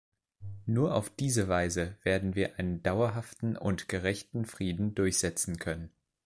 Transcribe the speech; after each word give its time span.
Nur 0.65 0.95
auf 0.95 1.11
diese 1.11 1.47
Weise 1.47 1.95
werden 2.01 2.33
wir 2.33 2.57
einen 2.57 2.81
dauerhaften 2.81 3.55
und 3.55 3.87
gerechten 3.87 4.45
Frieden 4.47 4.95
durchsetzen 4.95 5.59
können! 5.59 5.91